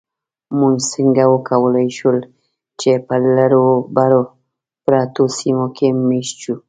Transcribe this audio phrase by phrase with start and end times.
[0.59, 2.19] موږ څنګه وکولی شول،
[2.79, 3.65] چې په لرو
[4.85, 6.53] پرتو سیمو کې مېشت شو؟